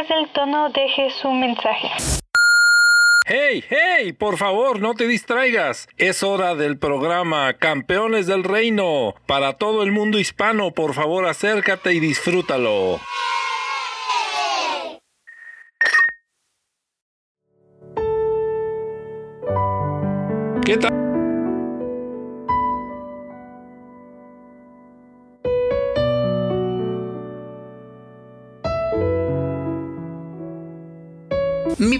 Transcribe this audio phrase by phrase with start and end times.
[0.00, 1.90] Después del tono deje su mensaje.
[3.26, 4.12] ¡Hey, hey!
[4.12, 5.88] Por favor, no te distraigas.
[5.98, 9.14] Es hora del programa Campeones del Reino.
[9.26, 12.98] Para todo el mundo hispano, por favor, acércate y disfrútalo.
[20.64, 21.09] ¿Qué tal?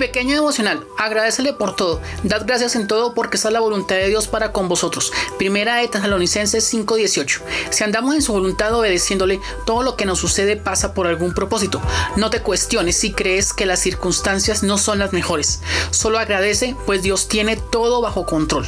[0.01, 4.27] Pequeño devocional, agradecele por todo, dad gracias en todo porque está la voluntad de Dios
[4.27, 5.13] para con vosotros.
[5.39, 7.43] Primera de Tesalonicenses 5:18.
[7.71, 11.81] Si andamos en su voluntad obedeciéndole, todo lo que nos sucede pasa por algún propósito.
[12.17, 15.61] No te cuestiones si crees que las circunstancias no son las mejores.
[15.91, 18.67] Solo agradece, pues Dios tiene todo bajo control.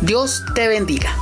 [0.00, 1.16] Dios te bendiga.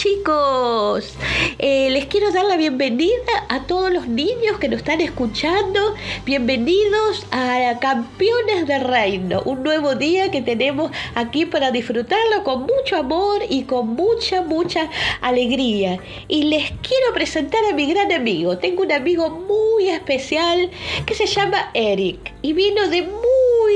[0.00, 1.12] Chicos,
[1.58, 5.94] Eh, les quiero dar la bienvenida a todos los niños que nos están escuchando.
[6.24, 12.96] Bienvenidos a Campeones del Reino, un nuevo día que tenemos aquí para disfrutarlo con mucho
[12.96, 14.88] amor y con mucha, mucha
[15.20, 15.98] alegría.
[16.28, 18.56] Y les quiero presentar a mi gran amigo.
[18.56, 20.70] Tengo un amigo muy especial
[21.04, 23.02] que se llama Eric y vino de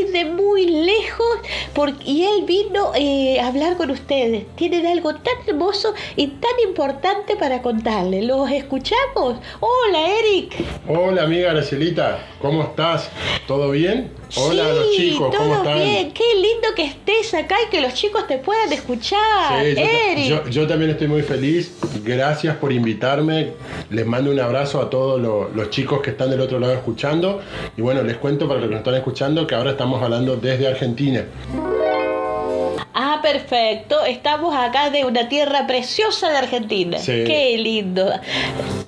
[0.03, 1.27] de muy lejos
[1.73, 4.45] por- y él vino eh, a hablar con ustedes.
[4.57, 8.25] Tienen algo tan hermoso y tan importante para contarles.
[8.25, 9.37] ¿Los escuchamos?
[9.61, 10.55] Hola, Eric.
[10.89, 13.11] Hola amiga Gracielita, ¿cómo estás?
[13.47, 14.11] ¿Todo bien?
[14.37, 15.79] Hola a los chicos, ¿cómo todo están?
[15.79, 16.13] bien.
[16.13, 19.65] Qué lindo que estés acá y que los chicos te puedan escuchar.
[19.65, 20.25] Sí, yo, Eric.
[20.27, 21.73] yo- yo también estoy muy feliz.
[22.05, 23.53] Gracias por invitarme.
[23.91, 27.41] Les mando un abrazo a todos lo- los chicos que están del otro lado escuchando.
[27.77, 30.67] Y bueno, les cuento para los que nos están escuchando que ahora estamos hablando desde
[30.67, 31.25] Argentina.
[33.25, 34.05] Perfecto.
[34.05, 36.99] Estamos acá de una tierra preciosa de Argentina.
[36.99, 37.25] Sí.
[37.25, 38.13] Qué lindo.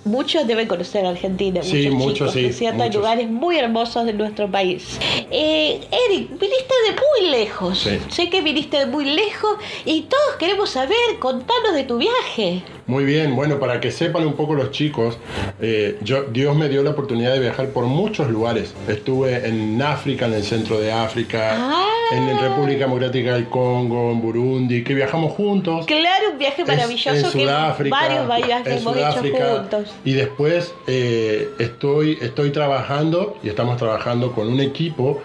[0.04, 1.62] Muchos deben conocer Argentina.
[1.62, 2.94] Sí, muchos, sí, muchos.
[2.94, 4.98] lugares muy hermosos de nuestro país.
[5.30, 5.80] Eh,
[6.10, 7.78] Eric, viniste de muy lejos.
[7.80, 7.98] Sí.
[8.08, 12.62] Sé que viniste de muy lejos y todos queremos saber, contanos de tu viaje.
[12.86, 15.18] Muy bien, bueno, para que sepan un poco los chicos,
[15.60, 18.74] eh, yo, Dios me dio la oportunidad de viajar por muchos lugares.
[18.86, 21.95] Estuve en África, en el centro de África, Ah.
[22.12, 25.86] En República Democrática del Congo, en Burundi, que viajamos juntos.
[25.86, 29.36] Claro, un viaje Es- maravilloso en que Sudáfrica, varios viajes en hemos Sudáfrica.
[29.38, 29.94] hecho juntos.
[30.04, 35.22] Y después eh, estoy, estoy trabajando y estamos trabajando con un equipo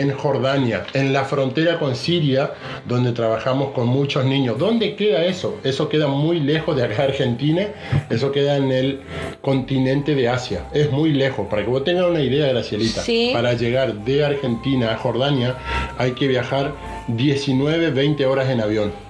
[0.00, 2.52] en Jordania, en la frontera con Siria,
[2.86, 4.58] donde trabajamos con muchos niños.
[4.58, 5.58] ¿Dónde queda eso?
[5.64, 7.68] Eso queda muy lejos de acá Argentina,
[8.08, 9.00] eso queda en el
[9.40, 10.64] continente de Asia.
[10.72, 11.46] Es muy lejos.
[11.48, 13.30] Para que vos tengas una idea, Gracielita, Sí.
[13.34, 15.56] para llegar de Argentina a Jordania
[15.98, 16.72] hay que viajar
[17.08, 19.01] 19, 20 horas en avión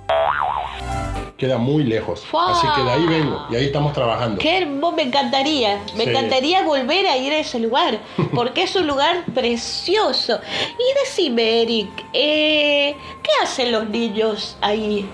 [1.42, 2.20] queda muy lejos.
[2.20, 2.52] ¡Fua!
[2.52, 4.38] Así que de ahí vengo y ahí estamos trabajando.
[4.38, 6.10] Qué hermoso, me encantaría, me Sí.
[6.10, 7.98] encantaría volver a ir a ese lugar,
[8.32, 10.38] porque es un lugar precioso.
[10.78, 12.94] Y decime, Eric, eh,
[13.24, 15.04] ¿qué hacen los niños ahí,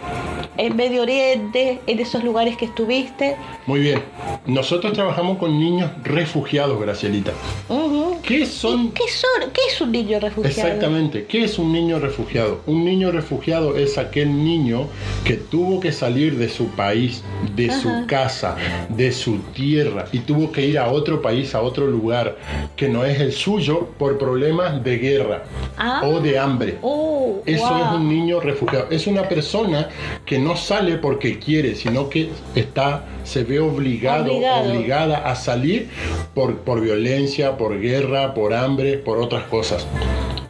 [0.59, 3.37] en Medio Oriente, en esos lugares que estuviste?
[3.65, 4.03] Muy bien.
[4.45, 7.33] Nosotros trabajamos con niños refugiados, Gracielita.
[7.71, 8.19] Ujú.
[8.23, 8.91] ¿Qué son?
[8.93, 10.49] ¿Qué, son, ¿Qué es un niño refugiado?
[10.69, 11.25] Exactamente.
[11.25, 12.61] ¿Qué es un niño refugiado?
[12.67, 14.89] Un niño refugiado es aquel niño
[15.25, 17.23] que tuvo que salir de su país,
[17.55, 17.81] de Ajá.
[17.81, 18.57] su casa,
[18.89, 22.37] de su tierra y tuvo que ir a otro país, a otro lugar
[22.77, 25.45] que no es el suyo por problemas de guerra
[25.77, 26.03] Ah.
[26.05, 26.79] o de hambre.
[26.83, 27.79] Oh, Eso wow.
[27.79, 28.87] es un niño refugiado.
[28.91, 29.89] Es una persona
[30.27, 34.71] que no sale porque quiere, sino que está, se ve obligado, Obligado.
[34.73, 35.89] obligada a salir
[36.35, 39.87] por, por violencia, por guerra, por hambre, por otras cosas.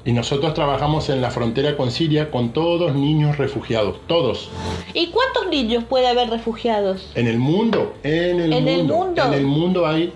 [0.09, 4.49] Y nosotros trabajamos en la frontera con Siria con todos niños refugiados, todos.
[4.95, 7.11] ¿Y cuántos niños puede haber refugiados?
[7.15, 9.25] En el mundo, en el, ¿En el mundo, mundo?
[9.27, 10.15] en el mundo hay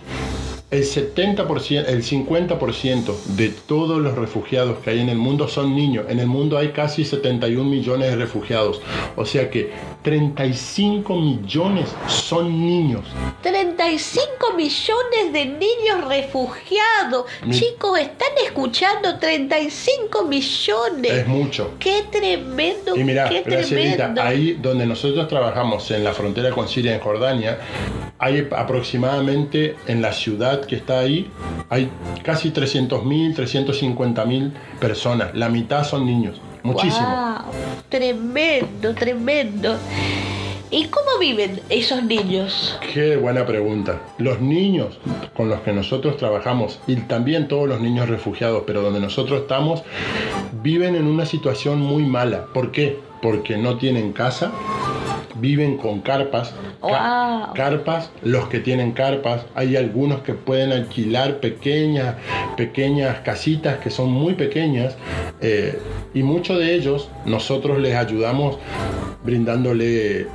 [0.70, 6.06] El 70%, el 50% de todos los refugiados que hay en el mundo son niños.
[6.08, 8.80] En el mundo hay casi 71 millones de refugiados.
[9.16, 9.72] O sea que
[10.04, 13.04] 35 millones son niños.
[13.42, 17.26] 35 millones de niños refugiados.
[17.44, 21.12] Mi- Chicos, están escuchando 35 millones.
[21.12, 21.74] Es mucho.
[21.78, 24.22] Qué tremendo, Y mira, qué tremendo.
[24.22, 27.58] ahí donde nosotros trabajamos, en la frontera con Siria, en Jordania,
[28.18, 31.30] hay aproximadamente en la ciudad que está ahí,
[31.70, 31.88] hay
[32.22, 35.34] casi 300.000, 350.000 personas.
[35.34, 36.40] La mitad son niños.
[36.62, 37.06] Muchísimo.
[37.08, 37.52] Wow,
[37.88, 39.76] tremendo, tremendo.
[40.74, 42.78] ¿Y cómo viven esos niños?
[42.94, 44.00] Qué buena pregunta.
[44.16, 44.98] Los niños
[45.36, 49.82] con los que nosotros trabajamos y también todos los niños refugiados, pero donde nosotros estamos,
[50.62, 52.46] viven en una situación muy mala.
[52.54, 52.98] ¿Por qué?
[53.20, 54.50] Porque no tienen casa,
[55.36, 56.54] viven con carpas.
[56.80, 57.54] ca- Wow.
[57.54, 62.16] Carpas, los que tienen carpas, hay algunos que pueden alquilar pequeñas,
[62.56, 64.96] pequeñas casitas que son muy pequeñas
[65.42, 65.78] eh,
[66.14, 68.56] y muchos de ellos nosotros les ayudamos
[69.22, 70.26] brindándole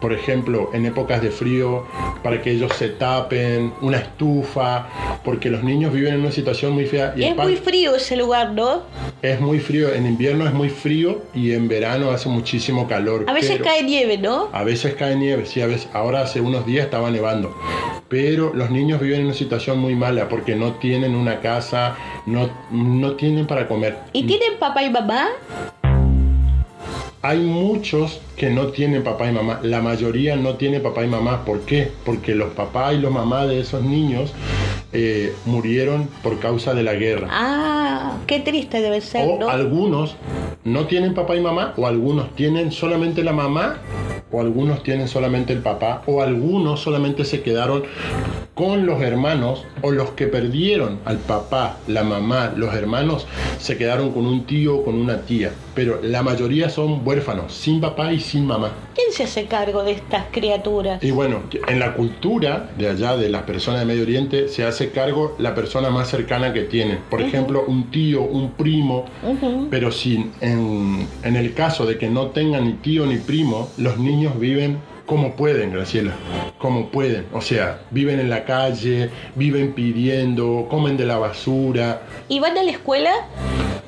[0.00, 1.84] por ejemplo, en épocas de frío,
[2.22, 4.86] para que ellos se tapen, una estufa,
[5.24, 7.14] porque los niños viven en una situación muy fea.
[7.16, 8.82] Y Es muy frío ese lugar, ¿no?
[9.22, 13.24] es muy frío, en invierno es muy frío y en verano hace muchísimo calor.
[13.26, 14.48] A veces pero- cae nieve, ¿no?
[14.52, 17.56] a veces cae nieve, sí, a veces, ahora hace unos días estaba nevando.
[18.08, 21.96] Pero los niños viven en una situación muy mala porque no tienen una casa,
[22.26, 23.96] no, no tienen para comer.
[24.12, 25.28] ¿Y tienen papá y mamá?
[27.26, 29.58] Hay muchos que no tienen papá y mamá.
[29.64, 31.44] La mayoría no tiene papá y mamá.
[31.44, 31.90] ¿Por qué?
[32.04, 34.32] Porque los papás y los mamás de esos niños
[34.92, 37.26] eh, murieron por causa de la guerra.
[37.32, 39.48] Ah, qué triste debe ser, O ¿no?
[39.48, 40.14] algunos
[40.62, 43.78] no tienen papá y mamá, o algunos tienen solamente la mamá,
[44.30, 47.82] o algunos tienen solamente el papá, o algunos solamente se quedaron
[48.56, 53.26] con los hermanos, o los que perdieron al papá, la mamá, los hermanos,
[53.58, 55.52] se quedaron con un tío o con una tía.
[55.74, 58.72] Pero la mayoría son huérfanos, sin papá y sin mamá.
[58.94, 61.04] ¿Quién se hace cargo de estas criaturas?
[61.04, 64.88] Y bueno, en la cultura de allá, de las personas de Medio Oriente, se hace
[64.88, 67.00] cargo la persona más cercana que tienen.
[67.10, 69.04] Por ejemplo, un tío, un primo.
[69.68, 73.98] Pero si en, en el caso de que no tengan ni tío ni primo, los
[73.98, 76.12] niños viven como pueden, Graciela.
[76.58, 77.26] Como pueden.
[77.32, 82.02] O sea, viven en la calle, viven pidiendo, comen de la basura.
[82.28, 83.12] ¿Y van a la escuela?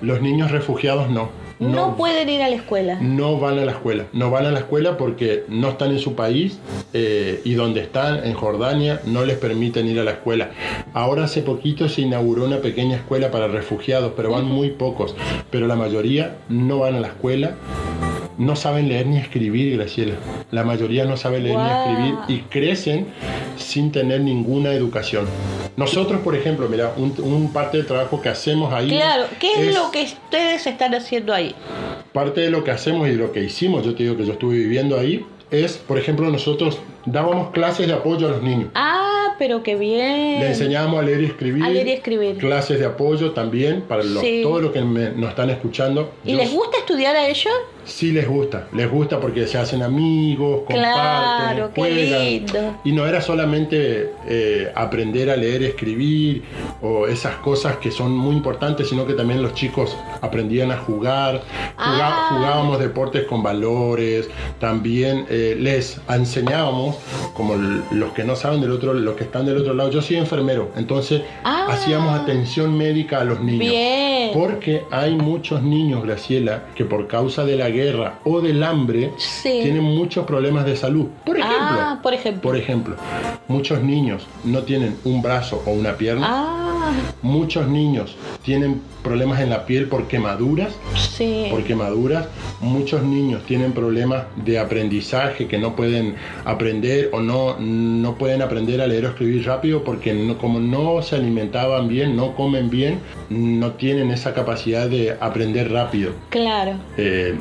[0.00, 1.30] Los niños refugiados no.
[1.58, 2.98] No, pueden ir a la escuela.
[3.00, 6.14] No van a la escuela, no van a la escuela porque no están en su
[6.14, 6.60] país
[6.92, 10.50] eh, y donde están, en Jordania, no les permiten ir a la escuela.
[10.94, 15.16] Ahora hace poquito se inauguró una pequeña escuela para refugiados, pero van muy pocos,
[15.50, 17.56] pero la mayoría no van a la escuela.
[18.38, 20.14] No saben leer ni escribir, Graciela.
[20.52, 23.08] La mayoría no sabe leer ni escribir y crecen
[23.56, 25.26] sin tener ninguna educación.
[25.76, 28.90] Nosotros, por ejemplo, mira, un, un parte del trabajo que hacemos ahí.
[28.90, 31.54] Claro, ¿qué es, lo que ustedes están haciendo ahí?
[32.12, 34.54] Parte de lo que hacemos y lo que hicimos, yo te digo que yo estuve
[34.56, 38.68] viviendo ahí, es, por ejemplo, nosotros dábamos clases de apoyo a los niños.
[38.74, 40.40] Ah, pero qué bien.
[40.40, 41.64] Le enseñábamos a leer y escribir.
[41.64, 42.36] A leer y escribir.
[42.38, 44.40] Clases de apoyo también para los, Sí.
[44.42, 46.12] todos los que me- nos están escuchando.
[46.24, 47.52] ¿Y les gusta estudiar a ellos?
[47.88, 51.90] Sí les gusta, les gusta porque se hacen amigos, comparten, Claro, qué
[52.40, 52.74] lindo.
[52.84, 56.42] Y no era solamente eh, aprender a leer, escribir
[56.82, 61.42] o esas cosas que son muy importantes, sino que también los chicos aprendían a jugar,
[61.76, 62.28] Juga- Ah.
[62.36, 64.28] jugábamos deportes con valores,
[64.60, 66.96] también eh, les enseñábamos,
[67.32, 67.54] como
[67.90, 70.70] los que no saben del otro, los que están del otro lado, yo soy enfermero,
[70.76, 71.68] entonces Ah.
[71.70, 73.70] hacíamos atención médica a los niños.
[73.70, 74.30] Bien.
[74.34, 77.77] Porque hay muchos niños, Graciela, que por causa de la guerra
[78.24, 79.60] o del hambre Sí.
[79.62, 81.06] tienen muchos problemas de salud.
[81.24, 82.42] Por ejemplo, Ah, por ejemplo.
[82.42, 82.96] por ejemplo,
[83.48, 86.26] muchos niños no tienen un brazo o una pierna.
[86.28, 86.64] Ah,
[87.22, 90.72] Muchos niños tienen problemas en la piel por quemaduras.
[90.96, 91.46] sí.
[91.50, 92.26] Por quemaduras.
[92.60, 96.14] Muchos niños tienen problemas de aprendizaje que no pueden
[96.44, 101.02] aprender o no, no pueden aprender a leer o escribir rápido porque no- como no
[101.02, 106.12] se alimentaban bien, no comen bien, no tienen esa capacidad de aprender rápido.
[106.30, 106.74] Claro.
[106.96, 107.34] Eh,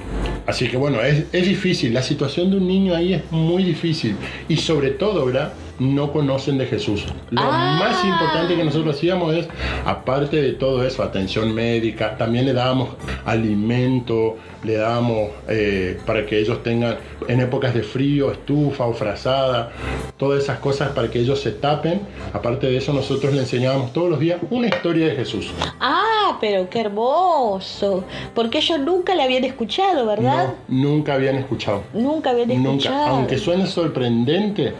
[0.46, 1.94] así que bueno, es, es difícil.
[1.94, 4.16] La situación de un niño ahí es muy difícil.
[4.48, 5.54] Y sobre todo, ¿verdad?
[5.80, 7.06] No conocen de Jesús.
[7.30, 7.78] Lo Ah.
[7.80, 9.48] más importante que nosotros hacíamos es,
[9.86, 12.90] aparte de todo eso, atención médica, también le dábamos
[13.26, 19.72] alimento, le dábamos eh, para que ellos tengan en épocas de frío, estufa o frazada,
[20.18, 22.02] todas esas cosas para que ellos se tapen.
[22.34, 25.52] Aparte de eso, nosotros le enseñábamos todos los días una historia de Jesús.
[25.80, 28.04] Ah, pero qué hermoso.
[28.34, 30.54] Porque ellos nunca la habían escuchado, ¿verdad?
[30.68, 31.84] No, nunca habían escuchado.
[31.94, 32.96] Nunca habían escuchado.
[32.98, 34.74] Nunca, aunque suene sorprendente,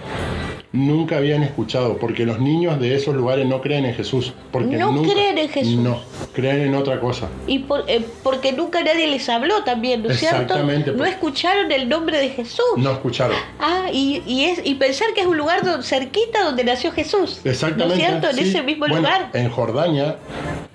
[0.74, 4.34] nunca habían escuchado, porque los niños de esos lugares no creen en Jesús.
[4.52, 5.76] Porque No nunca- creen en Jesús.
[5.78, 6.00] No,
[6.34, 7.30] creen en otra cosa.
[7.48, 10.42] Y por- eh, porque nunca nadie les habló también, ¿no es cierto?
[10.42, 12.66] Exactamente, No escucharon el nombre de Jesús.
[12.78, 13.36] No escucharon.
[13.60, 17.40] Ah, y, y, es, y pensar que es un lugar cerquita donde nació Jesús.
[17.44, 17.86] Exactamente.
[17.88, 18.30] ¿No es cierto?
[18.30, 19.30] En ese mismo Bueno, lugar.
[19.34, 20.18] En Jordania,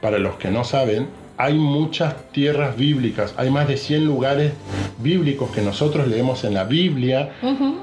[0.01, 1.07] para los que no saben,
[1.39, 4.53] hay muchas tierras bíblicas, hay más de 100 lugares
[4.99, 7.31] bíblicos que nosotros leemos en la Biblia.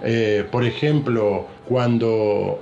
[0.03, 2.59] Eh, por ejemplo, cuando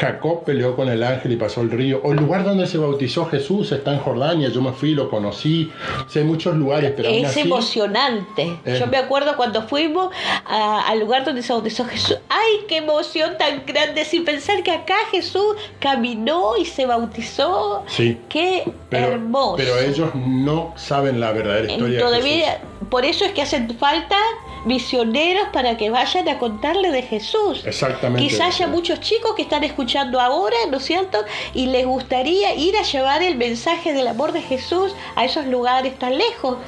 [0.00, 3.26] Jacob peleó con el ángel y pasó el río, o el lugar donde se bautizó
[3.26, 5.70] Jesús está en Jordania, yo me fui, lo conocí,
[6.12, 8.58] hay muchos lugares, pero Es así, emocionante.
[8.64, 8.76] Eh.
[8.80, 10.12] Yo me acuerdo cuando fuimos
[10.44, 12.18] a- al lugar donde se bautizó Jesús.
[12.28, 14.04] ¡Ay, qué emoción tan grande!
[14.04, 17.84] Sin pensar que acá Jesús caminó y se bautizó.
[17.86, 18.18] Sí.
[18.28, 19.54] ¡Qué pero, hermoso!
[19.56, 22.69] pero ellos no saben la verdadera historia de Todavía, Jesús.
[22.88, 24.16] Por eso es que hacen falta
[24.64, 27.62] misioneros para que vayan a contarle de Jesús.
[27.64, 28.28] Exactamente.
[28.28, 31.18] Quizá haya muchos chicos que están escuchando ahora, ¿no es cierto?
[31.54, 35.98] Y les gustaría ir a llevar el mensaje del amor de Jesús a esos lugares
[35.98, 36.58] tan lejos.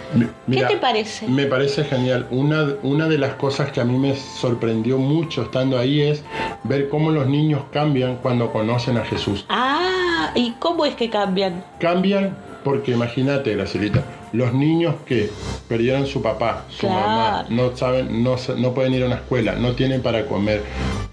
[0.46, 1.28] Mira, ¿Qué te parece?
[1.28, 2.26] Me parece genial.
[2.30, 6.22] Una, una de las cosas que a mí me sorprendió mucho estando ahí es
[6.64, 9.44] ver cómo los niños cambian cuando conocen a Jesús.
[9.48, 11.64] Ah, ¿y cómo es que cambian?
[11.78, 15.30] Cambian porque imagínate, Gracilita, los niños que
[15.68, 16.94] perdieron su papá, su Claro.
[17.00, 20.62] mamá, no saben, no, no pueden ir a una escuela, no tienen para comer,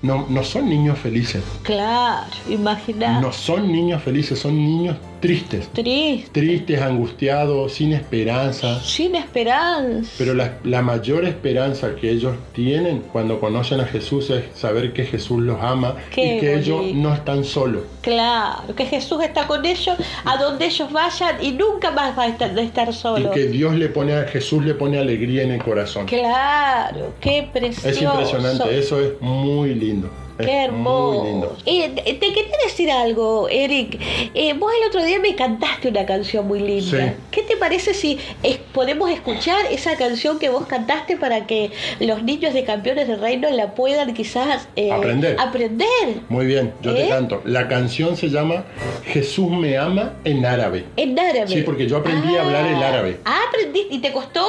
[0.01, 1.43] no, no son niños felices.
[1.63, 3.19] Claro, imagina.
[3.19, 5.67] No son niños felices, son niños tristes.
[5.73, 8.79] Triste, Tristes, angustiados, sin esperanza.
[8.83, 10.11] sin esperanza.
[10.17, 15.05] Pero la, la mayor esperanza que ellos tienen cuando conocen a Jesús es saber que
[15.05, 17.83] Jesús los ama Qué y que ellos no están solos.
[18.01, 19.95] Claro, que Jesús está con ellos
[20.25, 23.31] a donde ellos vayan y nunca más va a estar, de estar Y solo.
[23.31, 26.05] que Dios le pone a Jesús le pone alegría en el corazón.
[26.05, 27.88] Claro, qué precioso.
[27.89, 30.09] Es impresionante, eso es muy lindo.
[30.46, 31.19] Qué hermoso.
[31.24, 31.58] Muy lindo.
[31.65, 34.00] Eh, te quería decir algo, Eric.
[34.34, 36.98] Eh, vos el otro día me cantaste una canción muy linda.
[37.08, 37.13] Sí.
[37.31, 42.24] ¿Qué te parece si es- podemos escuchar esa canción que vos cantaste para que los
[42.24, 45.36] niños de campeones del reino la puedan quizás eh, Aprender.
[45.39, 45.88] aprender
[46.29, 47.41] Muy bien, yo te canto.
[47.46, 48.63] La canción se llama
[49.05, 50.86] Jesús me ama en árabe.
[50.96, 51.48] en árabe?
[51.48, 53.19] Sí, porque yo aprendí a hablar el árabe.
[53.25, 53.88] Ah, aprendí.
[53.89, 54.46] ¿Y te costó?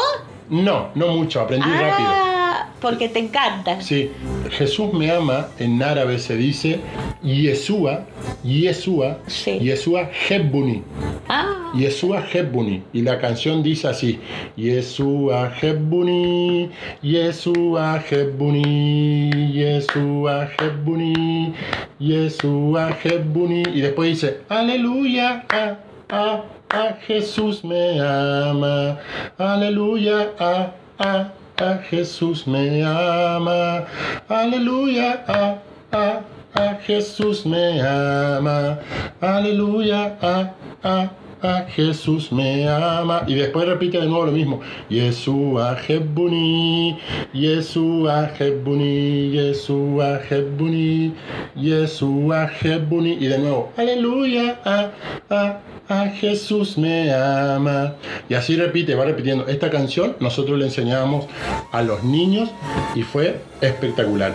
[0.49, 2.40] No, no mucho, aprendí rápido.
[2.81, 3.81] Porque te encanta.
[3.81, 4.11] Sí,
[4.51, 6.81] Jesús me ama en árabe se dice
[7.23, 8.05] Yeshua,
[8.43, 9.59] Yeshua, Sí.
[9.61, 10.83] Yeshua Hebbuni.
[11.29, 12.83] Ah, Yeshua Hebbuni.
[12.93, 14.19] Y la canción dice así:
[14.57, 16.71] Yeshua Hebbuni,
[17.03, 21.55] Yeshua Hebbuni, Yeshua Hebbuni,
[21.99, 23.63] Yeshua Hebbuni.
[23.75, 25.77] Y después dice: Aleluya, ah,
[26.11, 28.99] ah, ah, Jesús me ama.
[29.39, 31.29] Aleluya, ah, ah,
[31.61, 33.85] ah, Jesús me ama.
[34.29, 35.61] Aleluya, ah,
[35.93, 36.25] ah,
[36.57, 38.81] ah, Jesús me ama.
[39.21, 40.45] Aleluya, ah,
[40.83, 41.20] ah.
[41.43, 43.23] Ah, Jesús me ama.
[43.27, 44.61] Y después repite de nuevo lo mismo.
[44.91, 46.99] Yeshua Hebbuni,
[47.33, 51.15] Yeshua Hebbuni, Yeshua Hebbuni,
[51.57, 53.13] Yeshua Hebbuni.
[53.21, 54.91] Y de nuevo, aleluya, ah,
[55.31, 57.95] ah, ah, Jesús me ama.
[58.29, 59.47] Y así repite, va repitiendo.
[59.49, 61.27] Esta canción nosotros le enseñábamos
[61.73, 62.51] a los niños
[62.95, 64.35] y fue espectacular.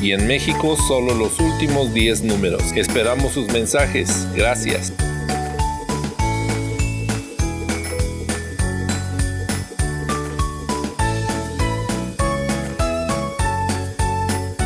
[0.00, 2.62] y en México solo los últimos 10 números.
[2.74, 4.26] Esperamos sus mensajes.
[4.34, 4.92] Gracias.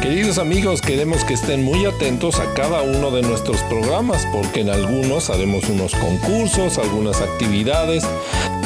[0.01, 4.71] Queridos amigos, queremos que estén muy atentos a cada uno de nuestros programas porque en
[4.71, 8.05] algunos haremos unos concursos, algunas actividades.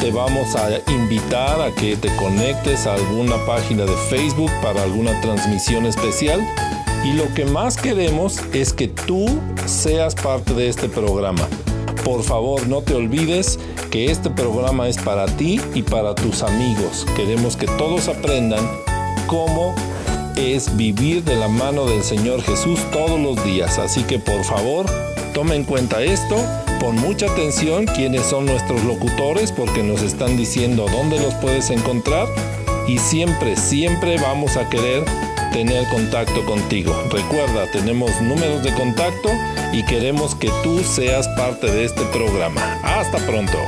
[0.01, 5.21] Te vamos a invitar a que te conectes a alguna página de Facebook para alguna
[5.21, 6.41] transmisión especial.
[7.05, 9.27] Y lo que más queremos es que tú
[9.67, 11.49] seas parte de este programa.
[12.05, 13.59] por favor no te olvides
[13.91, 17.05] que este programa es para ti y para tus amigos.
[17.17, 18.65] Queremos que todos aprendan
[19.27, 19.75] cómo
[20.37, 23.79] es vivir de la mano del Señor Jesús todos los días.
[23.79, 24.87] Así que por favor,
[25.35, 26.37] toma en cuenta esto,
[26.79, 32.27] pon mucha atención quiénes son nuestros locutores porque nos están diciendo dónde los puedes encontrar
[32.87, 35.05] y siempre, siempre vamos a querer
[35.53, 36.95] tener contacto contigo.
[37.11, 39.31] Recuerda, tenemos números de contacto
[39.73, 42.79] y queremos que tú seas parte de este programa.
[42.83, 43.59] Hasta pronto.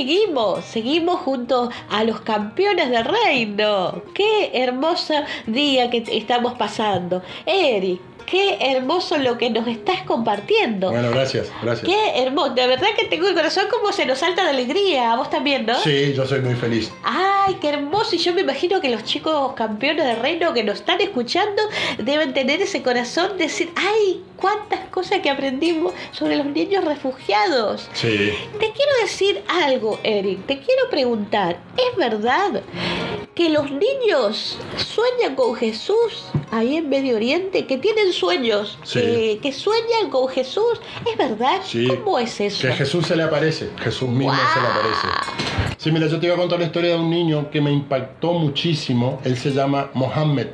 [0.00, 4.02] Seguimos, seguimos junto a los campeones del reino.
[4.14, 5.12] Qué hermoso
[5.46, 7.22] día que estamos pasando.
[7.44, 10.90] Eric, qué hermoso lo que nos estás compartiendo.
[10.90, 11.86] Bueno, gracias, gracias.
[11.86, 12.54] Qué hermoso.
[12.54, 15.14] De verdad que tengo el corazón como se nos salta de alegría.
[15.16, 15.78] ¿Vos también, no?
[15.80, 16.90] Sí, yo soy muy feliz.
[17.02, 18.16] Ay, qué hermoso.
[18.16, 21.60] Y yo me imagino que los chicos campeones del reino que nos están escuchando
[21.98, 27.88] deben tener ese corazón de decir, ay, cuántas cosas que aprendimos sobre los niños refugiados.
[27.92, 28.32] Sí.
[28.58, 30.46] Te quiero decir algo, Eric.
[30.46, 32.62] Te quiero preguntar, ¿es verdad
[33.34, 37.66] que los niños sueñan con Jesús ahí en Medio Oriente?
[37.66, 39.00] Que tienen sueños, Sí.
[39.00, 40.80] que, que sueñan con Jesús.
[41.10, 41.60] ¿Es verdad?
[41.64, 41.86] Sí.
[41.86, 42.66] ¿Cómo es eso?
[42.66, 45.06] Que Jesús se le aparece, Jesús mismo se le aparece.
[45.78, 48.32] Sí, mira, yo te iba a contar la historia de un niño que me impactó
[48.34, 49.20] muchísimo.
[49.24, 50.48] Él se llama Mohammed,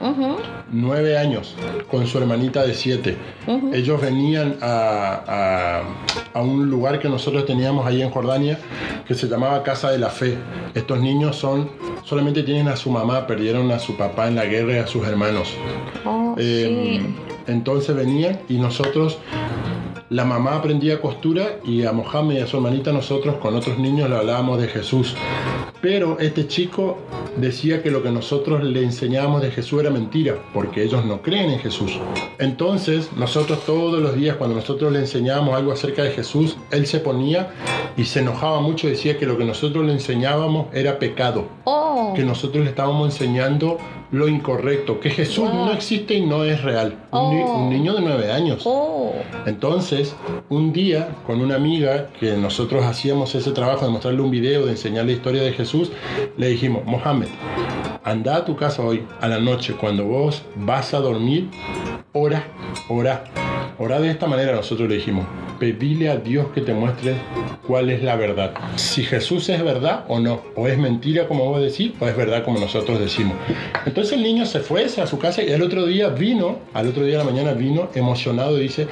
[0.00, 0.36] Ujú,
[0.72, 1.54] nueve años,
[1.88, 3.16] con su hermanita de siete.
[3.72, 5.82] Ellos venían a, a-
[6.34, 8.58] a un lugar que nosotros teníamos ahí en Jordania
[9.06, 10.38] que se llamaba Casa de la Fe.
[10.74, 11.68] Estos niños son
[12.04, 15.06] solamente tienen a su mamá, perdieron a su papá en la guerra y a sus
[15.06, 15.48] hermanos.
[16.04, 17.14] Oh, Eh, sí.
[17.48, 19.18] Entonces venían y nosotros,
[20.12, 24.10] la mamá aprendía costura y a Mohamed y a su hermanita nosotros con otros niños
[24.10, 25.16] le hablábamos de Jesús.
[25.80, 26.98] Pero este chico
[27.38, 31.50] decía que lo que nosotros le enseñábamos de Jesús era mentira, porque ellos no creen
[31.50, 31.98] en Jesús.
[32.38, 37.00] Entonces nosotros todos los días cuando nosotros le enseñábamos algo acerca de Jesús, él se
[37.00, 37.50] ponía
[37.96, 42.22] y se enojaba mucho, decía que lo que nosotros le enseñábamos era pecado Oh, que
[42.22, 43.78] nosotros le estábamos enseñando
[44.12, 45.66] lo incorrecto, que Jesús Wow.
[45.66, 46.96] no existe y no es real.
[47.10, 47.56] Un, ni- Oh.
[47.64, 48.62] un niño de nueve años.
[48.64, 49.14] oh.
[49.46, 50.14] Entonces,
[50.50, 54.72] un día con una amiga que nosotros hacíamos ese trabajo de mostrarle un video, de
[54.72, 55.90] enseñar la historia de Jesús,
[56.36, 57.28] le dijimos, Mohamed,
[58.04, 61.48] anda a tu casa hoy, a la noche, cuando vos vas a dormir,
[62.12, 62.44] ora,
[62.88, 63.24] ora.
[63.78, 65.26] Ora de esta manera, nosotros le dijimos,
[65.58, 67.14] pedile a Dios que te muestre
[67.66, 68.52] cuál es la verdad.
[68.76, 72.44] Si Jesús es verdad o no, o es mentira como vos decís, o es verdad
[72.44, 73.36] como nosotros decimos.
[73.86, 77.04] Entonces el niño se fue a su casa y el otro día vino, al otro
[77.04, 78.88] día de la mañana vino emocionado y dice,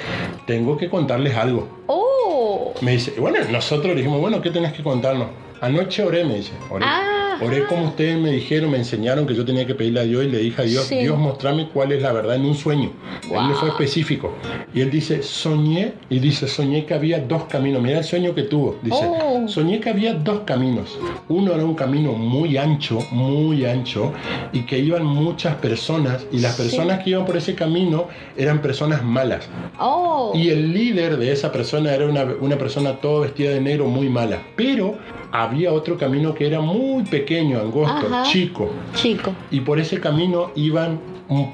[0.47, 1.69] tengo que contarles algo.
[1.87, 2.73] Oh.
[2.81, 5.29] Me dice, bueno, nosotros le dijimos, bueno, ¿qué tenés que contarnos?
[5.61, 6.87] Anoche oré, me dice, oré.
[6.89, 7.10] Ah,
[7.43, 10.29] Oré como ustedes me dijeron, me enseñaron que yo tenía que pedirle a Dios y
[10.29, 10.99] le dije a Dios, Sí.
[10.99, 12.93] Dios, mostrame cuál es la verdad en un sueño.
[13.31, 14.35] Él le fue específico.
[14.75, 17.83] Y él dice, soñé, y dice, soñé que había dos caminos.
[17.83, 18.77] Mira el sueño que tuvo.
[18.83, 19.49] Dice, Oh.
[19.49, 20.99] soñé que había dos caminos.
[21.29, 24.13] Uno era un camino muy ancho, muy ancho,
[24.53, 26.63] y que iban muchas personas, y las Sí.
[26.63, 29.49] personas que iban por ese camino eran personas malas.
[29.79, 30.33] Oh.
[30.35, 34.09] Y el líder de esa persona era una, una persona toda vestida de negro muy
[34.09, 34.39] mala.
[34.57, 34.97] Pero
[35.33, 38.23] había otro camino que era muy pequeño, angosto, Ajá.
[38.25, 38.71] chico.
[38.95, 39.33] Chico.
[39.51, 41.01] Y por ese camino iban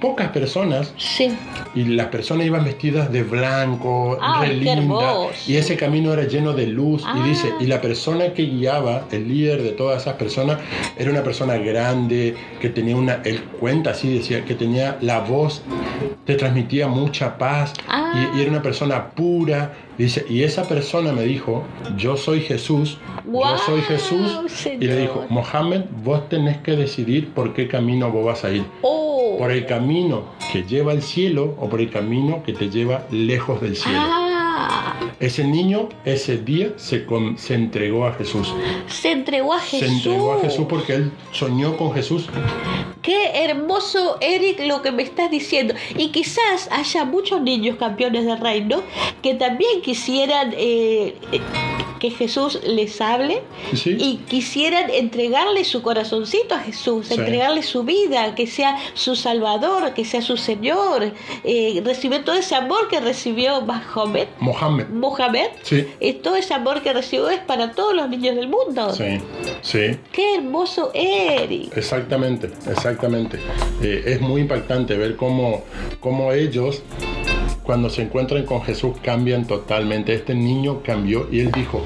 [0.00, 1.30] pocas personas Sí.
[1.74, 5.30] y las personas iban vestidas de blanco, Ay, re qué linda, hermoso.
[5.46, 7.02] y ese camino era lleno de luz.
[7.06, 7.14] Ah.
[7.18, 10.58] Y dice, y la persona que guiaba, el líder de todas esas personas,
[10.96, 15.62] era una persona grande, que tenía una, él cuenta así, decía, que tenía la voz,
[16.24, 18.30] te transmitía mucha paz, Ah.
[18.34, 19.74] y, y era una persona pura.
[19.98, 21.64] Dice, y esa persona me dijo,
[21.96, 25.24] yo soy Jesús, yo soy Jesús, y le dijo.
[25.30, 29.05] Mohammed, vos tenés que decidir por qué camino vos vas a ir Oh.
[29.38, 33.60] Por el camino que lleva al cielo o por el camino que te lleva lejos
[33.60, 33.98] del cielo.
[34.00, 34.94] Ah.
[35.20, 38.52] Ese niño ese día se, con- se entregó a Jesús.
[38.86, 39.78] Se entregó a Jesús.
[39.88, 42.28] Se entregó a Jesús porque él soñó con Jesús.
[43.02, 45.74] Qué hermoso, Eric, lo que me estás diciendo.
[45.96, 48.82] Y quizás haya muchos niños campeones del reino
[49.22, 51.40] que también quisieran eh, eh,
[51.98, 53.42] que Jesús les hable
[53.74, 53.96] ¿Sí?
[53.98, 57.14] y quisieran entregarle su corazoncito a Jesús, Sí.
[57.14, 61.12] entregarle su vida, que sea su Salvador, que sea su Señor,
[61.44, 64.88] eh, recibir todo ese amor que recibió Mahomet, Mohammed.
[64.88, 65.48] Mohamed.
[65.62, 65.86] Sí.
[66.00, 68.92] eh, todo ese amor que recibió es para todos los niños del mundo.
[68.94, 69.18] Sí,
[69.62, 71.76] sí, Qué hermoso, Eric.
[71.76, 73.38] exactamente, exactamente.
[73.82, 75.62] Eh, es muy impactante ver cómo,
[76.00, 76.82] cómo ellos,
[77.66, 80.14] cuando se encuentran con Jesús cambian totalmente.
[80.14, 81.82] Este niño cambió y él dijo,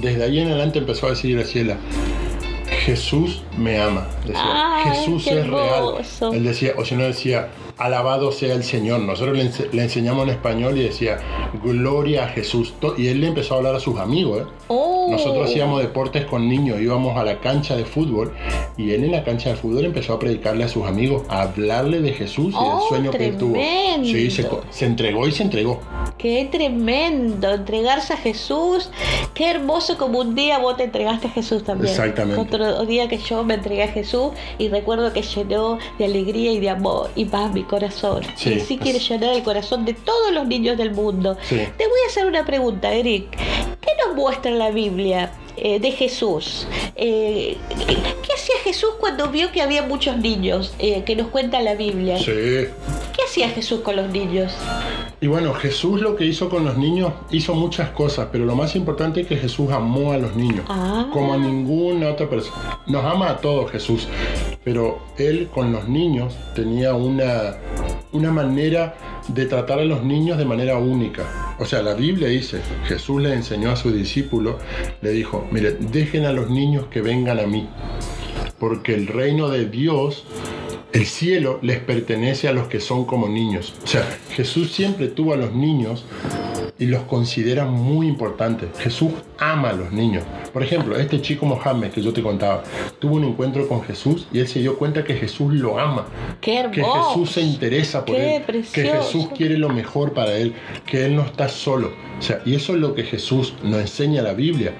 [0.00, 1.76] desde ahí en adelante empezó a decir Graciela,
[2.84, 4.06] Jesús me ama.
[4.24, 5.94] Decía, Ay, Jesús es real.
[6.32, 9.00] Él decía, o si no decía, alabado sea el Señor.
[9.00, 11.18] Nosotros le, ense- le enseñamos en español y decía,
[11.62, 12.74] gloria a Jesús.
[12.96, 14.42] Y él le empezó a hablar a sus amigos.
[14.42, 14.44] ¿eh?
[14.68, 15.08] Oh.
[15.10, 18.34] Nosotros hacíamos deportes con niños, íbamos a la cancha de fútbol
[18.76, 22.00] y él en la cancha de fútbol empezó a predicarle a sus amigos, a hablarle
[22.00, 23.54] de Jesús y Oh, del sueño que él tuvo.
[24.02, 24.30] Sí,
[24.70, 25.80] se entregó y se entregó.
[26.18, 28.90] Qué tremendo, entregarse a Jesús.
[29.34, 31.90] Qué hermoso como un día vos te entregaste a Jesús también.
[31.92, 32.40] Exactamente.
[32.40, 36.58] Otro día que yo me entregué a Jesús y recuerdo que llenó de alegría y
[36.58, 38.22] de amor y paz mi corazón.
[38.36, 41.36] Sí, y sí quiere llenar el corazón de todos los niños del mundo.
[41.42, 41.56] Sí.
[41.56, 43.30] Te voy a hacer una pregunta, Eric.
[43.80, 45.32] ¿Qué nos muestra la Biblia?
[45.58, 46.66] eh, de Jesús.
[46.96, 50.74] Eh, ¿Qué hacía Jesús cuando vio que había muchos niños?
[50.78, 52.18] eh, que nos cuenta la Biblia.
[52.18, 52.24] Sí.
[52.26, 54.52] ¿Qué hacía Jesús con los niños?
[55.18, 58.76] Y bueno, Jesús lo que hizo con los niños, hizo muchas cosas, pero lo más
[58.76, 61.08] importante es que Jesús amó a los niños, Ah.
[61.10, 62.78] como a ninguna otra persona.
[62.86, 64.06] Nos ama a todos Jesús,
[64.66, 67.54] pero Él con los niños tenía una,
[68.10, 68.96] una manera
[69.28, 71.54] de tratar a los niños de manera única.
[71.60, 74.56] O sea, la Biblia dice, Jesús le enseñó a sus discípulos,
[75.02, 77.68] le dijo, mire, dejen a los niños que vengan a mí,
[78.58, 80.24] porque el reino de Dios
[80.92, 83.72] el cielo les pertenece a los que son como niños.
[83.84, 86.04] O sea, Jesús siempre tuvo a los niños
[86.78, 88.68] y los considera muy importantes.
[88.78, 90.24] Jesús ama a los niños.
[90.52, 92.62] Por ejemplo, este chico Mohammed que yo te contaba,
[92.98, 96.06] tuvo un encuentro con Jesús y él se dio cuenta que Jesús lo ama.
[96.40, 96.82] ¡Qué Que!
[96.82, 98.42] Jesús se interesa por ¡Qué él.
[98.42, 99.02] Que precioso!
[99.02, 100.54] Jesús quiere lo mejor para él.
[100.84, 101.92] Que él no está solo.
[102.18, 104.72] O sea, y eso es lo que Jesús nos enseña la Biblia.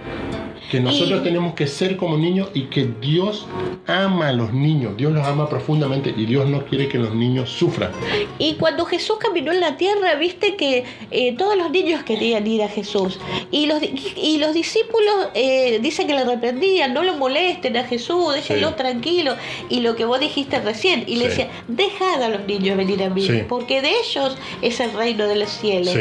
[0.77, 3.47] Que nosotros Y- tenemos que ser como niños y que Dios
[3.87, 4.95] ama a los niños.
[4.99, 7.93] Dios los ama profundamente y Dios no quiere que los niños sufran.
[8.39, 12.63] Y cuando Jesús caminó en la tierra, viste que eh, todos los niños querían ir
[12.63, 13.19] a Jesús.
[13.51, 13.81] Y los,
[14.17, 18.75] y los discípulos eh, dicen que le reprendían, no lo molesten a Jesús, déjenlo Sí.
[18.77, 19.35] tranquilo.
[19.71, 21.29] Y lo que vos dijiste recién, y le Sí.
[21.31, 23.45] decía, dejad a los niños venir a mí, Sí.
[23.49, 25.97] porque de ellos es el reino de los cielos.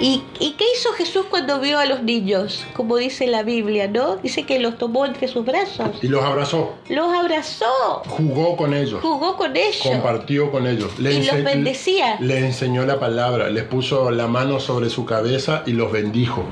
[0.00, 2.64] ¿Y, ¿Y qué hizo Jesús cuando vio a los niños?
[2.72, 4.13] Como dice la Biblia, ¿no?
[4.22, 9.00] Dice que los tomó entre sus brazos, Y los abrazó, los abrazó, jugó con ellos,
[9.02, 9.80] jugó con ellos.
[9.82, 10.90] compartió con ellos.
[10.98, 12.16] Y los bendecía.
[12.20, 16.44] Le enseñó la palabra, les puso la mano sobre su cabeza y los bendijo.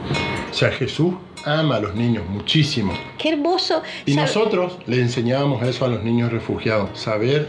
[0.51, 2.93] O sea, Jesús ama a los niños muchísimo.
[3.19, 3.83] Qué hermoso.
[4.07, 7.49] Y Sab- nosotros le enseñábamos eso a los niños refugiados, saber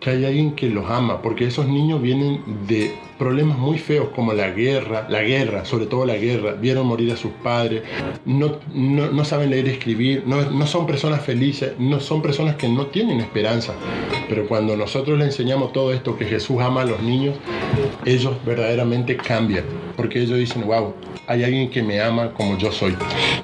[0.00, 4.32] que hay alguien que los ama, porque esos niños vienen de problemas muy feos como
[4.32, 7.82] la guerra, la guerra, sobre todo la guerra, vieron morir a sus padres,
[8.24, 12.56] no, no, no saben leer y escribir, no, no son personas felices, no son personas
[12.56, 13.74] que no tienen esperanza.
[14.28, 17.36] Pero cuando nosotros le enseñamos todo esto, que Jesús ama a los niños,
[18.04, 19.64] ellos verdaderamente cambian,
[19.98, 20.94] porque ellos dicen, wow,
[21.26, 22.96] hay alguien que me ama como yo soy.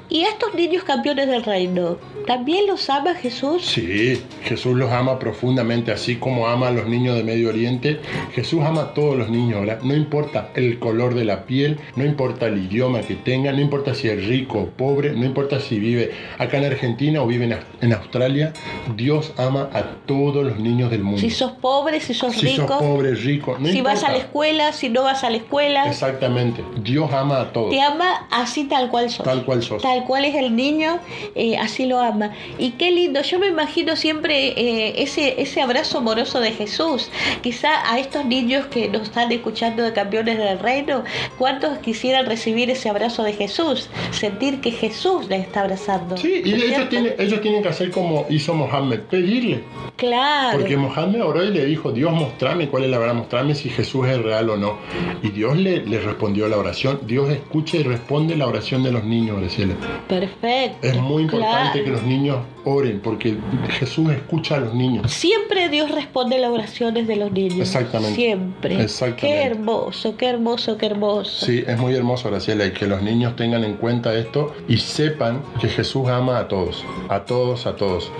[0.07, 3.65] ¿Y estos niños campeones del reino, también los ama Jesús?
[3.65, 7.99] Sí, Jesús los ama profundamente, así como ama a los niños de Medio Oriente.
[8.33, 9.81] Jesús ama a todos los niños, ¿verdad?
[9.83, 13.93] No importa el color de la piel, no importa el idioma que tenga, no importa
[13.93, 17.51] si es rico o pobre, no importa si vive acá en Argentina o vive en,
[17.53, 18.53] Aus- en Australia.
[18.95, 21.19] Dios ama a todos los niños del mundo.
[21.19, 24.19] Si sos pobre, si sos Si rico, sos pobre, rico, no si vas a la
[24.19, 26.44] escuela, si no vas a la escuela, Exactamente.
[26.81, 29.25] Dios ama a todos, te ama así tal cual sos.
[29.25, 29.81] tal cual sos.
[29.81, 30.99] Tal cual es el niño,
[31.35, 32.31] eh, así lo ama.
[32.57, 37.09] Y qué lindo, yo me imagino siempre eh, ese, ese abrazo amoroso de Jesús.
[37.41, 41.03] Quizá a estos niños que nos están escuchando de campeones del reino,
[41.37, 43.89] ¿cuántos quisieran recibir ese abrazo de Jesús?
[44.11, 46.17] Sentir que Jesús les está abrazando.
[46.17, 49.63] Sí, y ¿No es ellos tienen, ellos tienen que hacer como hizo Mohammed, pedirle.
[49.95, 50.59] Claro.
[50.59, 54.07] Porque Mohammed oró y le dijo, Dios mostrame cuál es la verdad, mostrame si Jesús
[54.07, 54.77] es real o no.
[55.23, 56.99] Y Dios le, le respondió la oración.
[57.05, 59.75] Dios escucha y responde la oración de los niños, Graciela.
[60.07, 60.87] Perfecto.
[60.87, 61.83] Es muy importante claro.
[61.85, 63.37] que los niños oren, porque
[63.79, 65.11] Jesús escucha a los niños.
[65.11, 67.59] Siempre Dios responde las oraciones de los niños.
[67.59, 68.15] Exactamente.
[68.15, 68.81] Siempre.
[68.81, 69.27] Exactamente.
[69.27, 71.45] Qué hermoso, qué hermoso, qué hermoso.
[71.45, 75.43] Sí, es muy hermoso, Graciela, y que los niños tengan en cuenta esto y sepan
[75.61, 78.11] que Jesús ama a todos, a todos, a todos.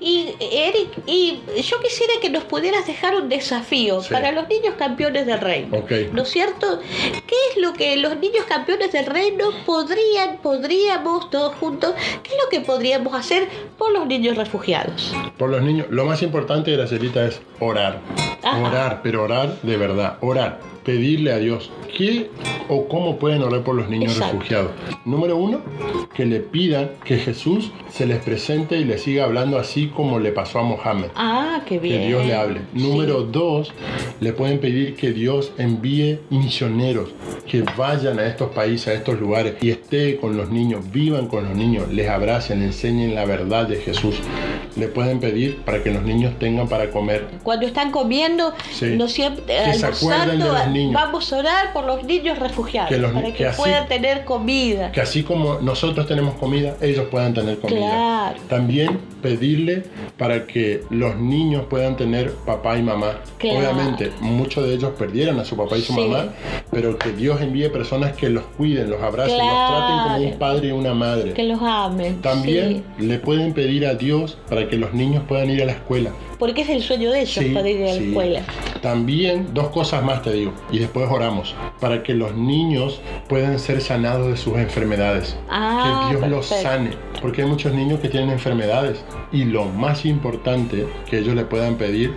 [0.00, 4.12] Y Eric, y yo quisiera que nos pudieras dejar un desafío Sí.
[4.12, 5.78] para los niños campeones del reino.
[5.78, 5.90] Ok.
[6.12, 6.80] ¿No es cierto?
[7.26, 12.36] ¿Qué es lo que los niños campeones del reino podrían, podríamos todos juntos, qué es
[12.42, 15.14] lo que podríamos hacer por los niños refugiados?
[15.38, 18.00] Por los niños, lo más importante, Gracielita, es orar.
[18.42, 18.58] Ajá.
[18.58, 20.58] Orar, pero orar de verdad, orar.
[20.86, 22.30] Pedirle a Dios qué
[22.68, 24.34] o cómo pueden orar por los niños Exacto.
[24.38, 24.70] refugiados.
[25.04, 25.60] Número uno,
[26.14, 30.30] que le pidan que Jesús se les presente y les siga hablando así como le
[30.32, 31.08] pasó a Mohammed.
[31.16, 32.00] Ah, qué bien.
[32.02, 32.60] Que Dios le hable.
[32.72, 33.72] Número dos,
[34.20, 37.10] le pueden pedir que Dios envíe misioneros
[37.48, 41.44] que vayan a estos países, a estos lugares y esté con los niños, vivan con
[41.48, 44.16] los niños, les abracen, enseñen la verdad de Jesús.
[44.76, 47.26] Le pueden pedir para que los niños tengan para comer.
[47.42, 48.94] Cuando están comiendo, Sí.
[48.96, 50.94] no siempre Que se acuerden de los niños.
[50.94, 54.24] vamos a orar por los niños refugiados Que los- para que, que así- puedan tener
[54.24, 54.92] comida.
[54.92, 57.78] Que así como nosotros tenemos comida, ellos puedan tener comida.
[57.78, 58.36] Claro.
[58.48, 59.82] También pedirle
[60.18, 63.18] para que los niños puedan tener papá y mamá.
[63.38, 63.58] Claro.
[63.58, 66.00] Obviamente, muchos de ellos perdieron a su papá y su Sí.
[66.00, 66.26] mamá,
[66.70, 70.68] pero que Dios envíe personas que los cuiden, los abracen, los traten como un padre
[70.68, 71.32] y una madre.
[71.32, 72.20] Que los amen.
[72.22, 73.06] También sí.
[73.06, 76.10] le pueden pedir a Dios para que los niños puedan ir a la escuela.
[76.38, 78.08] Porque es el sueño de ellos Sí, para ir a la sí.
[78.08, 78.42] escuela.
[78.82, 83.80] También dos cosas más te digo, y después oramos, para que los niños puedan ser
[83.80, 85.36] sanados de sus enfermedades.
[85.50, 89.04] Ah, que Dios los sane, porque hay muchos niños que tienen enfermedades.
[89.32, 92.12] Y lo más importante que ellos le puedan pedir,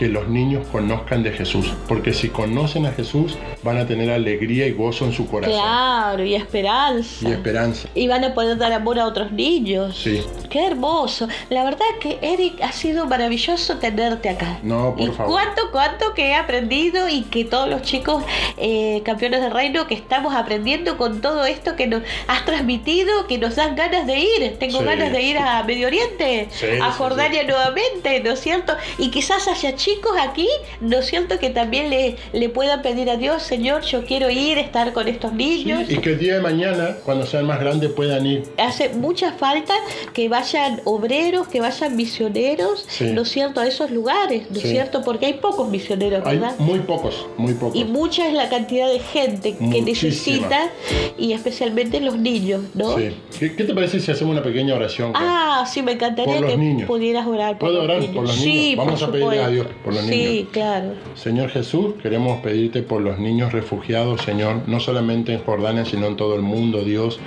[0.00, 4.66] que los niños conozcan de Jesús, porque si conocen a Jesús van a tener alegría
[4.66, 7.28] y gozo en su corazón Claro, y esperanza.
[7.28, 7.86] y esperanza.
[7.94, 9.98] Y van a poder dar amor a otros niños.
[10.02, 10.22] Sí.
[10.48, 11.28] Qué hermoso.
[11.50, 14.58] La verdad que Eric ha sido maravilloso tenerte acá.
[14.62, 15.32] No, por y favor.
[15.32, 18.24] cuánto, cuánto que he aprendido y que todos los chicos
[18.56, 23.36] eh, campeones del reino que estamos aprendiendo con todo esto que nos has transmitido, que
[23.36, 24.56] nos dan ganas de ir.
[24.58, 24.84] Tengo Sí.
[24.86, 28.72] ganas de ir a Medio Oriente, Sí, a Jordania nuevamente, ¿no es cierto?
[28.96, 30.48] Y quizás haya chicos aquí,
[30.80, 31.38] ¿no es cierto?
[31.38, 35.32] Que también le, le puedan pedir a Dios, Señor, yo quiero ir, estar con estos
[35.32, 35.82] niños.
[35.88, 38.42] Y que el día de mañana, cuando sean más grandes, puedan ir.
[38.58, 39.74] Hace mucha falta
[40.12, 43.04] que vayan obreros, que vayan misioneros, Sí.
[43.12, 44.70] ¿no es cierto?, a esos lugares, ¿no es Sí.
[44.70, 45.02] cierto?
[45.02, 47.76] Porque hay pocos misioneros, Hay muy pocos, muy pocos.
[47.76, 50.70] Y mucha es la cantidad de gente que necesita,
[51.18, 52.96] y especialmente los niños, ¿no?
[52.96, 53.10] Sí.
[53.38, 55.12] ¿Qué, qué te parece si hacemos una pequeña oración?
[55.14, 56.86] Ah, sí, me encantaría que niños.
[56.86, 58.14] pudieras orar por ¿Puedo los orar niños.
[58.14, 58.76] por los sí, niños?
[58.86, 59.48] Vamos a pedirle a.
[59.48, 60.48] Dios por los Sí, niños.
[60.52, 60.94] claro.
[61.14, 66.16] Señor Jesús, queremos pedirte por los niños refugiados, Señor, no solamente en Jordania, sino en
[66.16, 67.18] todo el mundo, Dios.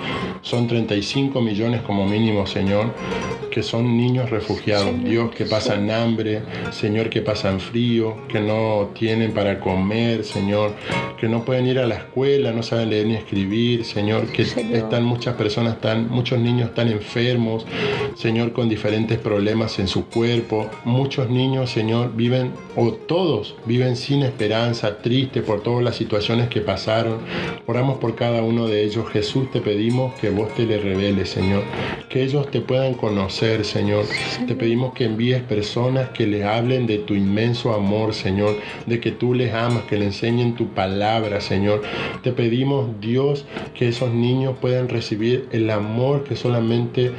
[0.42, 2.92] Son 35 millones como mínimo, Señor,
[3.50, 5.02] que son niños refugiados.
[5.04, 10.72] Dios, que pasan hambre, Señor, que pasan frío, que no tienen para comer, Señor,
[11.18, 14.76] que no pueden ir a la escuela, no saben leer ni escribir, Señor, que Señor.
[14.76, 17.66] están muchas personas, tan, muchos niños están enfermos,
[18.16, 20.68] Señor, con diferentes problemas en su cuerpo.
[20.84, 22.43] Muchos niños, Señor, viven,
[22.76, 27.18] o todos viven sin esperanza, triste por todas las situaciones que pasaron.
[27.66, 29.08] Oramos por cada uno de ellos.
[29.10, 31.62] Jesús, te pedimos que vos te le reveles, Señor.
[32.08, 34.04] Que ellos te puedan conocer, Señor.
[34.46, 38.56] Te pedimos que envíes personas que les hablen de tu inmenso amor, Señor.
[38.86, 41.82] De que tú les amas, que le enseñen tu palabra, Señor.
[42.22, 47.12] Te pedimos, Dios, que esos niños puedan recibir el amor que solamente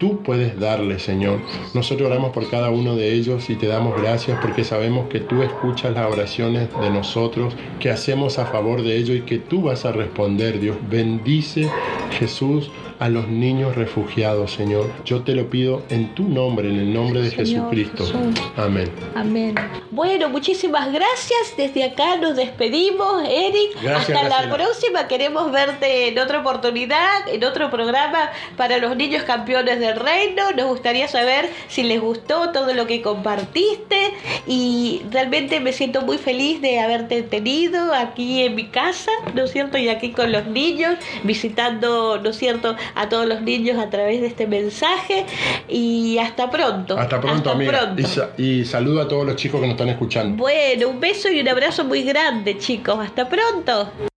[0.00, 1.38] tú puedes darles, Señor.
[1.74, 5.42] Nosotros oramos por cada uno de ellos y te damos gracias porque sabemos que tú
[5.42, 9.84] escuchas las oraciones de nosotros, que hacemos a favor de ellos y que tú vas
[9.84, 10.76] a responder, Dios.
[10.88, 11.68] Bendice,
[12.18, 14.90] Jesús, a los niños refugiados, Señor.
[15.06, 18.04] Yo te lo pido en tu nombre, en el nombre de Señor Jesucristo.
[18.04, 18.52] Jesús.
[18.56, 18.90] Amén.
[19.14, 19.54] Amén.
[19.90, 21.54] Bueno, muchísimas gracias.
[21.56, 23.82] Desde acá nos despedimos, Eric.
[23.82, 25.08] Gracias, Hasta la próxima.
[25.08, 30.52] Queremos verte en otra oportunidad, en otro programa para los niños campeones del reino.
[30.52, 34.12] Nos gustaría saber si les gustó todo lo que compartiste
[34.46, 39.52] y realmente me siento muy feliz de haberte tenido aquí en mi casa, ¿no es
[39.52, 39.78] cierto?
[39.78, 44.20] Y aquí con los niños, visitando, ¿no es cierto?, a todos los niños a través
[44.20, 45.26] de este mensaje.
[45.68, 46.98] Y hasta pronto.
[46.98, 47.78] Hasta pronto, Hasta amiga.
[47.80, 48.02] pronto.
[48.02, 50.36] Y, sa- y saludo a todos los chicos que nos están escuchando.
[50.36, 52.98] Bueno, un beso y un abrazo muy grande, chicos.
[53.00, 54.09] Hasta pronto.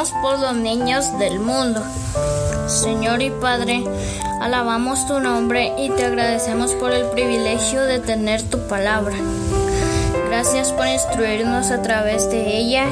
[0.00, 1.82] Por los niños del mundo.
[2.68, 3.84] Señor y Padre,
[4.40, 9.14] alabamos tu nombre y te agradecemos por el privilegio de tener tu palabra.
[10.26, 12.86] Gracias por instruirnos a través de ella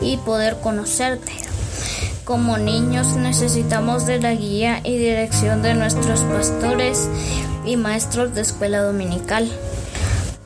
[0.00, 1.32] y poder conocerte.
[2.24, 7.10] Como niños necesitamos de la guía y dirección de nuestros pastores
[7.66, 9.46] y maestros de escuela dominical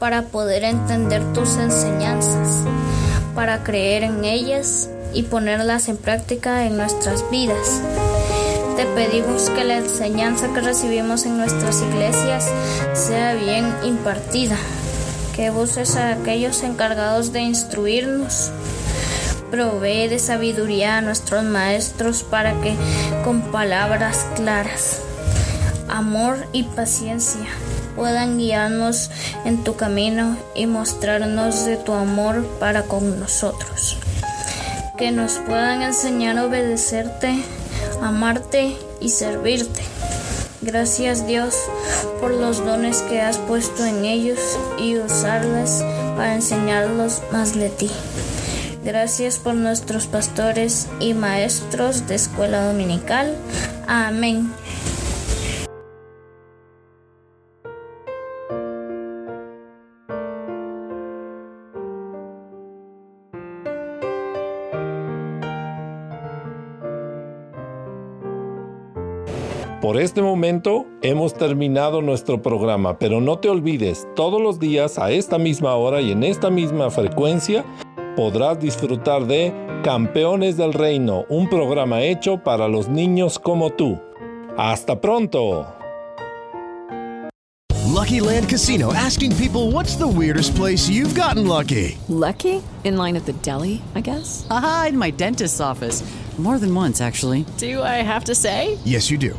[0.01, 2.65] para poder entender tus enseñanzas,
[3.37, 7.81] para creer en ellas y ponerlas en práctica en nuestras vidas.
[8.77, 12.49] Te pedimos que la enseñanza que recibimos en nuestras iglesias
[12.95, 14.57] sea bien impartida,
[15.37, 18.51] que busques a aquellos encargados de instruirnos.
[19.51, 22.75] Provee de sabiduría a nuestros maestros para que
[23.25, 25.01] con palabras claras,
[25.89, 27.49] amor y paciencia
[27.97, 29.11] puedan guiarnos
[29.45, 33.99] en tu camino y mostrarnos de tu amor para con nosotros.
[35.01, 37.43] Que nos puedan enseñar a obedecerte,
[38.03, 39.81] amarte y servirte.
[40.61, 41.57] Gracias Dios
[42.21, 44.39] por los dones que has puesto en ellos
[44.79, 45.83] y usarlas
[46.17, 47.91] para enseñarlos más de ti.
[48.85, 53.35] Gracias por nuestros pastores y maestros de escuela dominical.
[53.89, 54.53] Amén.
[69.81, 75.11] Por este momento hemos terminado nuestro programa, pero no te olvides, todos los días a
[75.11, 77.65] esta misma hora y en esta misma frecuencia
[78.15, 83.99] podrás disfrutar de Campeones del Reino, un programa hecho para los niños como tú.
[84.59, 85.67] Hasta pronto.
[87.87, 91.97] Lucky Land Casino asking people what's the weirdest place you've gotten lucky?
[92.09, 92.63] Lucky?
[92.85, 94.47] In line at the deli, I guess?
[94.51, 96.05] Aha, in my dentist's office.
[96.39, 97.45] More than once, actually.
[97.59, 98.79] Do I have to say?
[98.85, 99.39] Yes, you do.